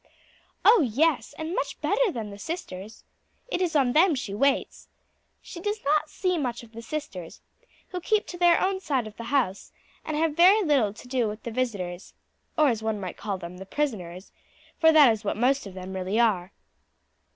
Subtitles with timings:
[0.65, 3.03] "Oh, yes, and much better than the sisters!
[3.49, 4.87] It is on them she waits.
[5.43, 7.39] She does not see much of the sisters,
[7.89, 9.71] who keep to their own side of the house,
[10.03, 12.15] and have very little to do with the visitors,
[12.57, 14.31] or as one might call them the prisoners,
[14.79, 16.51] for that is what most of them really are."